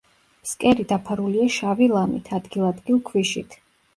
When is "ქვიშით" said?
3.11-3.57